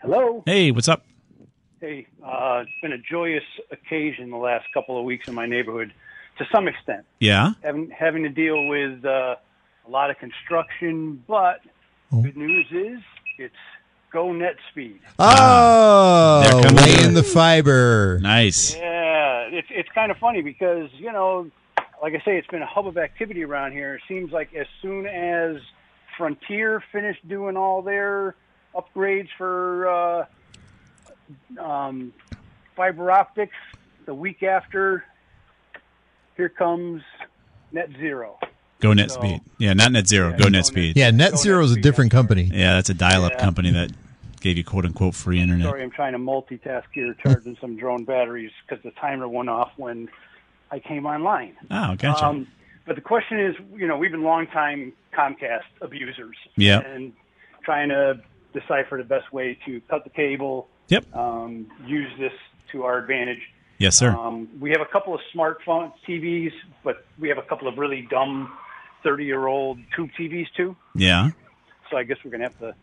[0.00, 0.42] Hello.
[0.46, 1.04] Hey, what's up?
[1.80, 5.92] Hey, uh, it's been a joyous occasion the last couple of weeks in my neighborhood,
[6.38, 7.04] to some extent.
[7.20, 7.52] Yeah.
[7.62, 9.36] Having having to deal with uh,
[9.86, 11.60] a lot of construction, but
[12.10, 13.00] good news is
[13.38, 13.54] it's
[14.10, 15.00] go net speed.
[15.18, 18.18] Oh, They're laying the fiber.
[18.22, 18.74] Nice.
[18.74, 21.50] Yeah, it's it's kind of funny because you know,
[22.02, 23.94] like I say, it's been a hub of activity around here.
[23.96, 25.56] It seems like as soon as
[26.16, 28.34] Frontier finished doing all their
[28.74, 30.26] upgrades for uh,
[31.62, 32.12] um,
[32.76, 33.56] fiber optics,
[34.06, 35.04] the week after,
[36.36, 37.02] here comes
[37.72, 38.38] Net Zero.
[38.80, 39.40] Go net So- speed.
[39.58, 40.30] Yeah, not net zero.
[40.38, 40.92] Go NetSpeed.
[40.94, 42.44] Yeah, Net Zero is a different company.
[42.44, 43.40] Yeah, that's a dial-up Yeah.
[43.40, 43.90] company that
[44.40, 45.66] gave you quote unquote free internet.
[45.66, 49.72] Sorry, I'm trying to multitask here, charging some drone batteries because the timer went off
[49.76, 50.08] when
[50.70, 51.56] I came online.
[51.70, 52.24] Oh, gotcha.
[52.24, 52.46] Um,
[52.86, 56.36] but the question is, you know, we've been longtime Comcast abusers.
[56.56, 56.86] Yep.
[56.86, 57.12] And
[57.62, 58.20] trying to
[58.52, 60.68] decipher the best way to cut the cable.
[60.88, 61.14] Yep.
[61.14, 62.32] Um, use this
[62.72, 63.42] to our advantage.
[63.78, 64.10] Yes, sir.
[64.10, 66.52] Um, we have a couple of smartphone TVs,
[66.82, 68.56] but we have a couple of really dumb
[69.04, 70.76] 30 year old tube TVs too.
[70.94, 71.30] Yeah.
[71.90, 72.74] So I guess we're going to have to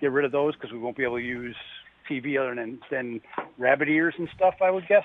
[0.00, 1.56] get rid of those because we won't be able to use
[2.10, 3.20] TV other than, than
[3.58, 5.04] rabbit ears and stuff, I would guess.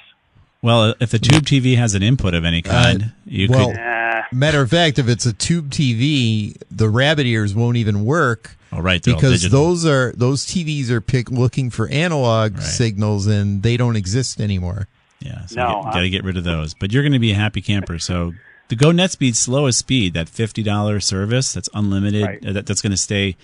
[0.62, 4.38] Well, if the tube TV has an input of any kind, you well, could.
[4.38, 8.58] matter of fact, if it's a tube TV, the rabbit ears won't even work.
[8.72, 13.78] Oh, right, because those are those TVs are pick, looking for analog signals and they
[13.78, 14.88] don't exist anymore.
[15.20, 16.74] Yeah, so No, you got to get rid of those.
[16.74, 17.98] But you're going to be a happy camper.
[17.98, 18.34] So
[18.68, 22.46] the Go NetSpeed slowest speed, that fifty dollars service that's unlimited, Right.
[22.46, 23.38] uh, that, that's going to stay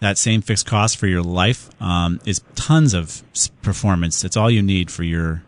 [0.00, 3.22] that same fixed cost for your life, um, is tons of
[3.62, 4.24] performance.
[4.24, 5.42] It's all you need for your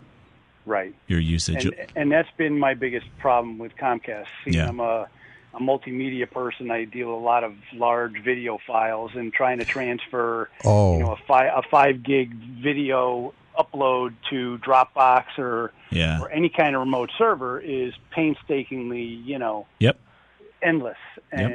[0.64, 0.94] Right.
[1.09, 1.64] your usage.
[1.64, 4.27] And, and that's been my biggest problem with Comcast.
[4.44, 4.68] See, Yeah.
[4.68, 5.07] I'm a, uh,
[5.55, 6.70] a multimedia person.
[6.70, 10.94] I deal with a lot of large video files and trying to transfer, Oh.
[10.94, 11.12] you know, oh.
[11.12, 16.22] a five a five gig video upload to Dropbox or Yeah.
[16.22, 19.98] or any kind of remote server is painstakingly, you know, Yep.
[20.62, 20.96] endless.
[21.37, 21.51] Yep.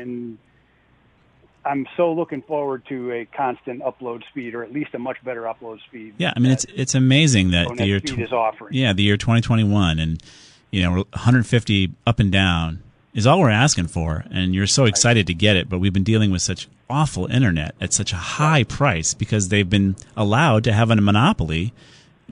[1.67, 5.43] I'm so looking forward to a constant upload speed, or at least a much better
[5.43, 6.13] upload speed.
[6.17, 8.73] Yeah, I mean it's it's amazing that the year NetSpeed is offering.
[8.73, 10.23] Yeah, the year 2021 and
[10.71, 12.81] you know 150 up and down
[13.13, 16.03] is all we're asking for and you're so excited to get it, but we've been
[16.03, 20.71] dealing with such awful internet at such a high price because they've been allowed to
[20.71, 21.73] have a monopoly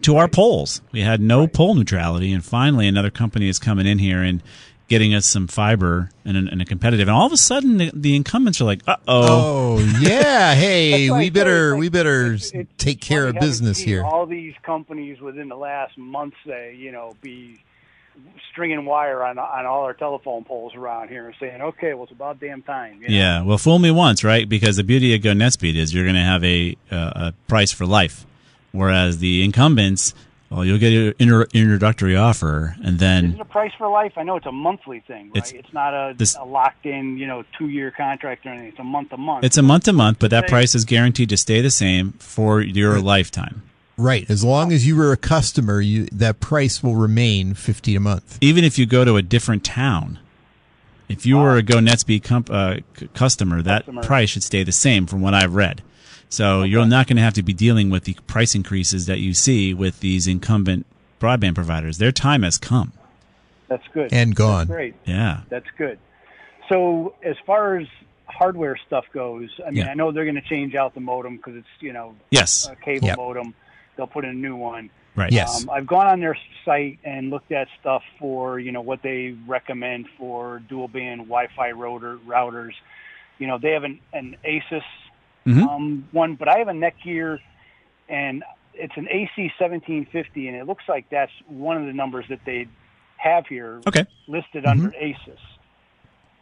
[0.01, 0.81] to our poles.
[0.91, 4.41] We had no pole neutrality and finally another company is coming in here and
[4.87, 7.91] getting us some fiber and, a- and a competitive and all of a sudden the,
[7.93, 11.89] the incumbents are like, "Uh-oh." Oh yeah, hey, That's why I we better it's we
[11.89, 14.03] better it's- it's take care of business here.
[14.03, 17.59] All these companies within the last month, say, you know, be
[18.51, 22.11] stringing wire on on all our telephone poles around here and saying, okay, well, it's
[22.13, 23.01] about damn time.
[23.01, 23.13] you know?
[23.15, 24.47] Yeah, well, fool me once, right?
[24.47, 27.71] Because the beauty of Go NetSpeed is you're going to have a uh, a price
[27.71, 28.25] for life,
[28.71, 30.13] whereas the incumbents,
[30.55, 33.87] well, you'll get an inter- introductory offer, and then Is then it a price for
[33.89, 34.13] life?
[34.17, 35.37] I know it's a monthly thing, right?
[35.37, 38.69] It's- It's, not a, this- a locked in, you know, two year contract or anything.
[38.69, 39.43] It's a month to month.
[39.43, 42.13] it's a month to month, but that Say- price is guaranteed to stay the same
[42.19, 43.61] for your lifetime.
[43.97, 47.99] Right, as long as you were a customer, you that price will remain fifty a
[48.01, 48.37] month.
[48.41, 50.19] Even if you go to a different town,
[51.07, 54.01] if you were a Go NetSpeed comp- uh, c- customer, that Customer.
[54.03, 55.81] price should stay the same from what I've read.
[56.35, 59.33] So you're not going to have to be dealing with the price increases that you
[59.33, 60.85] see with these incumbent
[61.19, 61.97] broadband providers.
[61.97, 62.91] Their time has come.
[63.67, 64.11] That's good.
[64.13, 64.67] And gone.
[64.67, 64.95] That's great.
[65.05, 65.41] Yeah.
[65.49, 65.97] That's good.
[66.69, 67.87] So as far as
[68.27, 69.91] hardware stuff goes, I mean, Yeah.
[69.91, 72.67] I know they're going to change out the modem because it's you know Yes.
[72.69, 73.17] a cable Yep.
[73.17, 73.53] modem.
[73.95, 74.89] They'll put in a new one.
[75.15, 75.31] Right.
[75.31, 75.63] Yes.
[75.63, 79.35] Um, I've gone on their site and looked at stuff for you know what they
[79.47, 82.73] recommend for dual band Wi-Fi router routers.
[83.39, 84.83] You know, they have an, an Asus
[85.47, 85.67] Mhm.
[85.67, 87.39] um, one, but I have a Netgear,
[88.09, 92.39] and it's an AC 1750, and it looks like that's one of the numbers that
[92.45, 92.67] they
[93.17, 94.05] have here Okay.
[94.27, 95.37] listed under ASUS.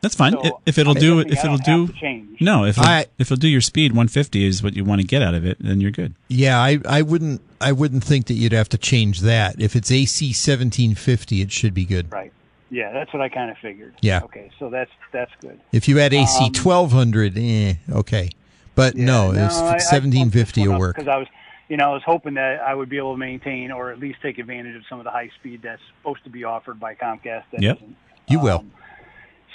[0.02, 0.34] That's fine.
[0.34, 2.42] So, if, if it'll do, if it'll don't have do, to change.
[2.42, 5.08] no, if it'll, I- if it'll do your speed 150 is what you want to
[5.08, 6.14] get out of it, then you're good.
[6.28, 9.62] Yeah, I, I wouldn't I wouldn't think that you'd have to change that.
[9.62, 12.12] If it's AC 1750, it should be good.
[12.12, 12.34] Right.
[12.70, 13.94] Yeah, that's what I kind of figured.
[14.02, 14.22] Yeah.
[14.24, 15.58] Okay, so that's that's good.
[15.72, 18.30] If you had AC Um, 1200, eh, okay.
[18.76, 20.96] But no, it's, I- I 1750 will work.
[20.96, 21.28] because I was,
[21.70, 24.20] you know, I was hoping that I would be able to maintain or at least
[24.22, 27.44] take advantage of some of the high speed that's supposed to be offered by Comcast.
[27.52, 27.80] That Yep.
[28.28, 28.66] You will.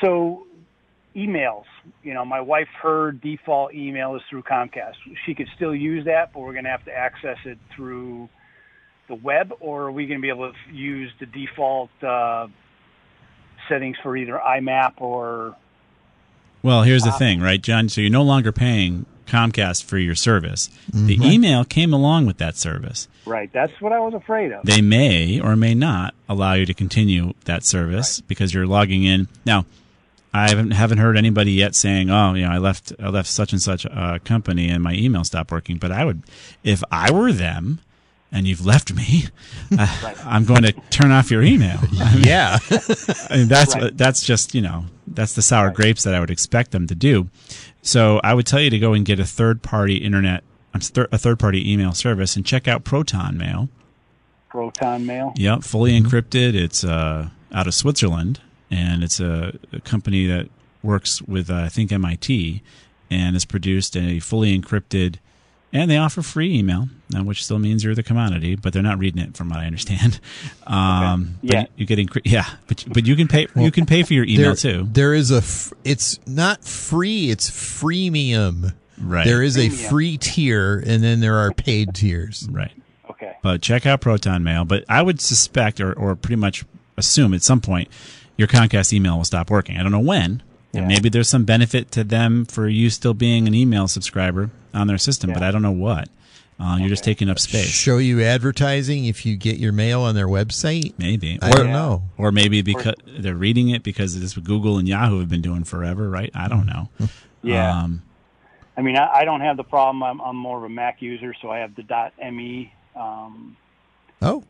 [0.02, 0.46] So,
[1.16, 1.64] emails.
[2.02, 4.94] You know, my wife, her default email is through Comcast.
[5.26, 8.28] She could still use that, but we're going to have to access it through
[9.08, 12.46] the web, or are we going to be able to use the default uh,
[13.68, 15.56] settings for either IMAP or
[16.62, 17.88] Well, here's the Uh, thing, right, John?
[17.88, 20.70] So you're no longer paying Comcast for your service.
[20.92, 21.32] The Mhm.
[21.32, 23.08] email came along with that service.
[23.26, 23.52] right?
[23.52, 24.64] That's what I was afraid of.
[24.64, 29.28] They may or may not allow you to continue that service because you're logging in.
[29.44, 29.66] Now,
[30.32, 33.52] I haven't haven't heard anybody yet saying, "Oh, you know, I left I left such
[33.52, 36.22] and such uh, company and my email stopped working." But I would,
[36.64, 37.80] if I were them,
[38.30, 39.24] and you've left me,
[39.78, 41.78] uh, I'm going to turn off your email.
[42.00, 42.58] I mean- Yeah.
[43.30, 43.96] I mean, that's Right.
[43.96, 47.28] that's just you know that's the sour grapes that I would expect them to do.
[47.82, 51.38] So I would tell you to go and get a third party internet, a third
[51.38, 53.68] party email service, and check out Proton Mail.
[54.48, 55.32] Proton Mail.
[55.36, 56.54] Yep, fully encrypted.
[56.54, 60.48] It's uh, out of Switzerland, and it's a, a company that
[60.82, 62.62] works with uh, I think MIT,
[63.10, 65.16] and has produced a fully encrypted.
[65.72, 68.98] And they offer free email, uh, which still means you're the commodity, but they're not
[68.98, 70.18] reading it, from what I understand.
[70.66, 71.60] Um, but Yeah.
[71.62, 74.24] you, you get encry- yeah, but but you can pay you can pay for your
[74.24, 74.88] email there, too.
[74.92, 75.38] There is a.
[75.38, 77.30] F- it's not free.
[77.30, 78.74] It's freemium.
[79.00, 79.24] Right.
[79.24, 82.46] There is a free tier, and then there are paid tiers.
[82.50, 82.72] Right.
[83.10, 83.36] Okay.
[83.42, 84.64] But check out Proton Mail.
[84.64, 86.64] But I would suspect, or, or pretty much
[86.96, 87.88] assume, at some point,
[88.36, 89.76] your Comcast email will stop working.
[89.78, 90.42] I don't know when.
[90.74, 94.86] And maybe there's some benefit to them for you still being an email subscriber on
[94.86, 96.08] their system, but I don't know what.
[96.60, 97.66] Uh, You're just taking up space.
[97.68, 100.92] Show you advertising if you get your mail on their website.
[100.98, 101.38] Maybe.
[101.40, 102.02] I don't know.
[102.16, 105.62] Or maybe because they're reading it because it's what Google and Yahoo have been doing
[105.64, 106.30] forever, right?
[106.34, 106.88] I don't know.
[107.40, 107.82] Yeah.
[107.82, 108.02] Um,
[108.76, 110.02] I mean, I, I don't have the problem.
[110.02, 111.84] I'm, I'm more of a Mac user, so I have the
[112.32, 113.56] .me, um,
[114.20, 114.42] Oh.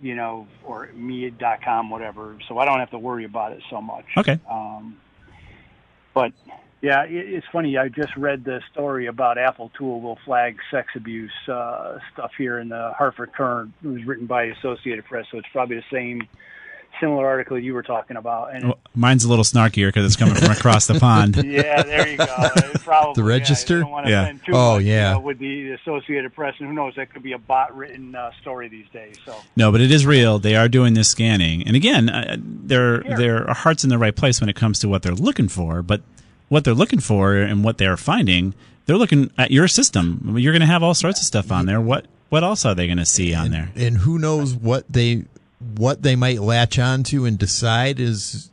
[0.00, 2.36] you know, or me.com, whatever.
[2.48, 4.04] So I don't have to worry about it so much.
[4.16, 4.40] Okay.
[4.50, 4.96] Um,
[6.16, 6.32] but
[6.80, 7.76] yeah, it, it's funny.
[7.76, 12.58] I just read the story about Apple Tool will flag sex abuse uh, stuff here
[12.58, 13.74] in the Hartford Courant.
[13.84, 16.26] It was written by Associated Press, so it's probably the same
[17.00, 18.54] similar article you were talking about.
[18.54, 21.36] And well, mine's a little snarkier because it's coming from across the pond.
[21.44, 22.26] yeah, there you go.
[22.84, 23.78] Probably The register?
[23.80, 24.32] Yeah, don't Yeah.
[24.44, 25.12] too Oh, much, you yeah.
[25.12, 28.68] know, with the Associated Press, and who knows, that could be a bot-written uh, story
[28.68, 29.16] these days.
[29.24, 30.38] So No, but it is real.
[30.38, 34.40] They are doing this scanning, and again, uh, their their heart's in the right place
[34.40, 35.82] when it comes to what they're looking for.
[35.82, 36.02] But
[36.48, 38.54] what they're looking for and what they're finding,
[38.86, 40.36] they're looking at your system.
[40.38, 41.80] You're going to have all sorts of stuff on there.
[41.80, 43.70] What what else are they going to see on there?
[43.76, 45.24] And who knows what they
[45.76, 48.50] what they might latch onto and decide is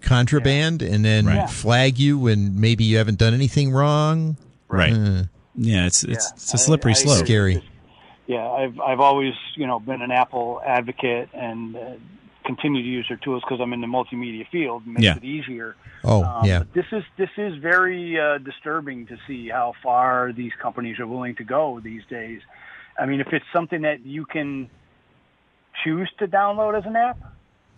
[0.00, 1.48] contraband, and then Right.
[1.48, 4.36] flag you when maybe you haven't done anything wrong.
[4.68, 4.92] Right.
[4.92, 5.22] Uh,
[5.56, 7.24] Yeah, it's it's Yeah, it's a slippery I- I- slope.
[7.26, 7.62] Scary.
[8.26, 11.80] yeah, I've I've always you know been an Apple advocate and uh,
[12.44, 14.82] continue to use their tools because I'm in the multimedia field.
[14.84, 15.16] It makes Yeah.
[15.16, 15.76] it easier.
[16.02, 16.64] Oh, Um, yeah.
[16.74, 21.36] This is this is very uh, disturbing to see how far these companies are willing
[21.36, 22.40] to go these days.
[22.98, 24.68] I mean, if it's something that you can
[25.82, 27.18] choose to download as an app,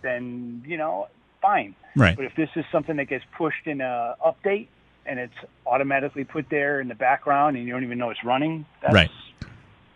[0.03, 1.09] then you know,
[1.41, 1.75] fine.
[1.97, 2.17] Right.
[2.17, 4.69] But if this is something that gets pushed in a update
[5.07, 5.35] and it's
[5.67, 9.11] automatically put there in the background and you don't even know it's running, that's Right.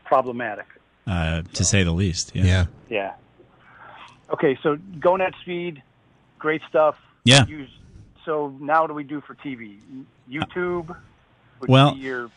[0.05, 0.67] problematic.
[1.07, 2.33] Uh, to say the least.
[2.35, 2.45] Yeah.
[2.45, 2.67] Yeah.
[2.89, 3.13] Yeah.
[4.33, 5.83] Okay, so Go NetSpeed,
[6.39, 6.95] great stuff.
[7.25, 7.45] Yeah.
[7.47, 7.69] Use,
[8.25, 9.79] so now what do we do for TV?
[10.31, 10.89] YouTube
[11.61, 12.31] would Well, be your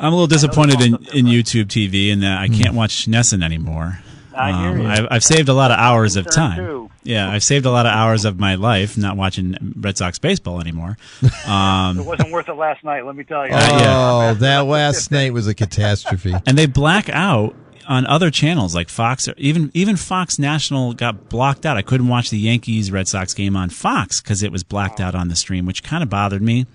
[0.00, 4.00] I'm a little disappointed in, in YouTube TV in that I can't watch NESN anymore.
[4.36, 4.86] I hear you.
[4.88, 6.56] I've, I've saved a lot of hours of time.
[6.58, 6.90] too.
[7.04, 10.60] Yeah, I've saved a lot of hours of my life not watching Red Sox baseball
[10.60, 10.96] anymore.
[11.22, 13.52] it Um, wasn't worth it last night, let me tell you.
[13.54, 16.32] Oh, that last night was a catastrophe.
[16.46, 17.56] and they black out
[17.88, 19.26] on other channels like Fox.
[19.26, 21.76] Or even even Fox National got blocked out.
[21.76, 25.16] I couldn't watch the Yankees Red Sox game on Fox because it was blacked out
[25.16, 26.66] on the stream, which kind of bothered me.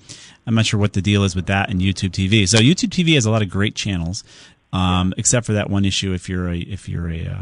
[0.46, 2.48] I'm not sure what the deal is with that and YouTube TV.
[2.48, 4.24] So YouTube TV has a lot of great channels,
[4.74, 6.14] um, except for that one issue.
[6.14, 7.42] If you're a if you're a uh,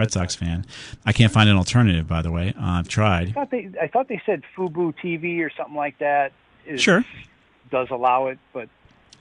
[0.00, 0.64] Red Sox fan,
[1.06, 2.08] I can't find an alternative.
[2.08, 3.34] By the way, uh, I've I tried.
[3.34, 6.32] thought they I thought they said Fubo TV or something like that.
[6.66, 7.04] Is, Sure.
[7.70, 8.68] Does allow it, but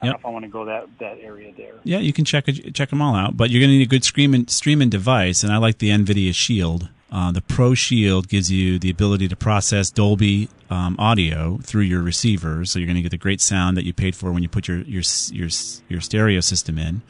[0.01, 0.13] I don't Yep.
[0.13, 1.73] know if I want to go that that area there.
[1.83, 4.03] Yeah, you can check check them all out, but you're going to need a good
[4.05, 6.87] streaming streaming device, and I like the NVIDIA Shield.
[7.11, 12.01] Uh, the Pro Shield gives you the ability to process Dolby um, audio through your
[12.03, 14.49] receivers, so you're going to get the great sound that you paid for when you
[14.49, 15.01] put your your
[15.31, 15.49] your
[15.89, 17.01] your stereo system in,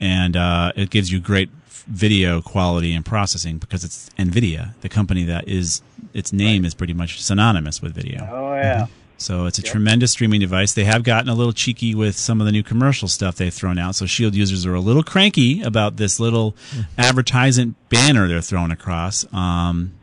[0.00, 1.50] and uh, it gives you great
[1.88, 5.82] video quality and processing because it's NVIDIA, the company that is
[6.14, 8.28] its name is pretty much synonymous with video.
[8.30, 8.86] Oh yeah.
[9.18, 10.72] So it's a tremendous streaming device.
[10.74, 13.78] They have gotten a little cheeky with some of the new commercial stuff they've thrown
[13.78, 13.94] out.
[13.94, 16.56] So Shield users are a little cranky about this little
[16.98, 19.24] advertisement banner they're throwing across.
[19.32, 19.94] Um,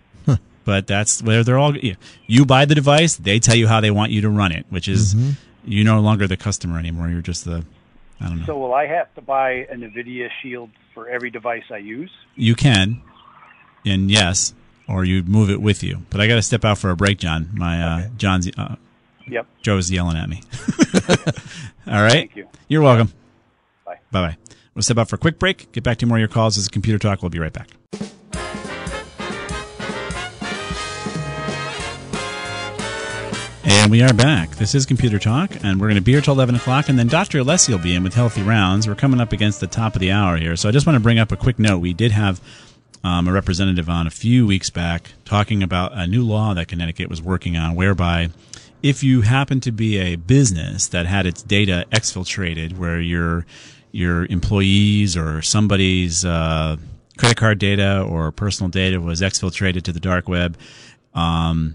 [0.64, 1.76] but that's where they're all.
[1.78, 1.96] yeah.
[2.28, 4.88] You buy the device, they tell you how they want you to run it, which
[4.88, 5.34] is Mhm.
[5.66, 7.10] you're no longer the customer anymore.
[7.10, 7.66] You're just the.
[8.22, 8.46] I don't know.
[8.46, 12.12] So will I have to buy an NVIDIA Shield for every device I use?
[12.36, 13.02] You can,
[13.86, 14.54] and yes,
[14.88, 16.04] or you move it with you.
[16.10, 17.50] But I got to step out for a break, John.
[17.54, 18.50] My uh, John's.
[18.58, 18.76] Uh,
[19.32, 19.46] Yep.
[19.62, 20.42] Joe's yelling at me.
[21.86, 22.12] All right.
[22.12, 22.48] Thank you.
[22.68, 23.14] You're welcome.
[23.86, 24.00] Bye.
[24.12, 24.38] Bye bye.
[24.74, 25.72] We'll step out for a quick break.
[25.72, 26.58] Get back to more of your calls.
[26.58, 27.22] as a Computer Talk.
[27.22, 27.70] We'll be right back.
[33.90, 34.52] And we are back.
[34.52, 37.08] This is Computer Talk, and we're going to be here till 11 o'clock, and then
[37.08, 37.40] Dr.
[37.40, 38.88] Alessi will be in with Healthy Rounds.
[38.88, 41.00] We're coming up against the top of the hour here, so I just want to
[41.00, 41.80] bring up a quick note.
[41.80, 42.40] We did have
[43.04, 47.10] um, a representative on a few weeks back talking about a new law that Connecticut
[47.10, 48.30] was working on, whereby
[48.84, 53.48] if you happen to be a business that had its data exfiltrated, where your
[53.92, 56.78] your employees or somebody's uh,
[57.18, 60.60] credit card data or personal data was exfiltrated to the dark web,
[61.16, 61.74] um,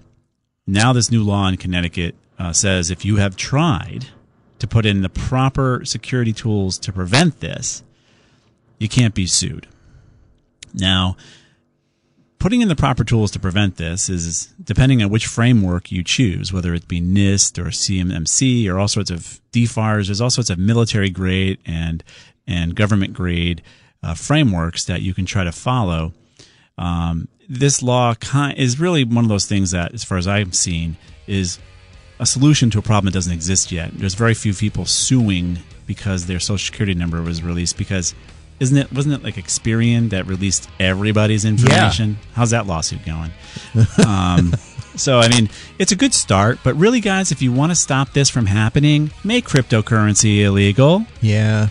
[0.67, 4.07] now this new law in Connecticut uh, says if you have tried
[4.59, 7.83] to put in the proper security tools to prevent this,
[8.79, 9.67] you can't be sued.
[10.73, 11.17] Now,
[12.39, 16.53] putting in the proper tools to prevent this is depending on which framework you choose,
[16.53, 20.07] whether it be NIST or CMMC or all sorts of DFARS.
[20.07, 22.03] There's all sorts of military grade and
[22.47, 23.63] and government grade
[24.03, 26.13] uh, frameworks that you can try to follow.
[26.79, 28.15] Um, this law
[28.57, 30.97] is really one of those things that, as far as I've seen,
[31.27, 31.59] is
[32.19, 33.91] a solution to a problem that doesn't exist yet.
[33.97, 38.15] There's very few people suing because their social security number was released because
[38.61, 42.19] isn't it wasn't it like Experian that released everybody's information?
[42.35, 43.33] How's that lawsuit going?
[44.07, 44.53] um,
[44.97, 48.13] so I mean, it's a good start, but really, guys, if you want to stop
[48.13, 51.05] this from happening, make cryptocurrency illegal.
[51.21, 51.69] Yeah.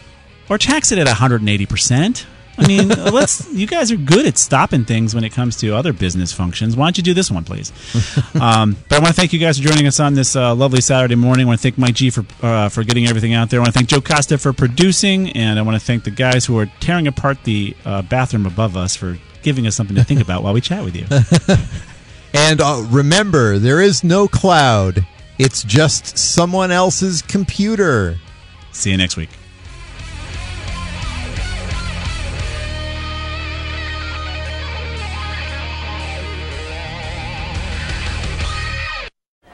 [0.50, 2.28] Or tax it at 180 percent.
[2.58, 3.52] I mean, let's.
[3.52, 6.76] You guys are good at stopping things when it comes to other business functions.
[6.76, 7.72] Why don't you do this one, please?
[8.40, 10.82] um, but I want to thank you guys for joining us on this uh, lovely
[10.82, 11.46] Saturday morning.
[11.46, 13.60] I want to thank Mike G for uh, for getting everything out there.
[13.60, 16.46] I want to thank Joe Costa for producing, and I want to thank the guys
[16.46, 20.22] who are tearing apart the uh, bathroom above us for giving us something to think
[20.22, 21.06] about while we chat with you.
[22.34, 25.06] And uh, remember, there is no cloud.
[25.38, 28.18] It's just someone else's computer.
[28.72, 29.30] See you next week.